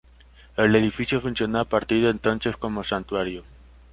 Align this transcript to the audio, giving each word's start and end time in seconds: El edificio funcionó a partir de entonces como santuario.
El 0.57 0.75
edificio 0.75 1.21
funcionó 1.21 1.59
a 1.59 1.65
partir 1.65 2.01
de 2.03 2.09
entonces 2.09 2.57
como 2.57 2.83
santuario. 2.83 3.43